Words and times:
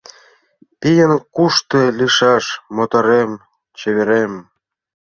—Пийын 0.81 1.11
кушто 1.35 1.79
лийшаш, 1.97 2.45
моторем-чеверем? 2.75 4.31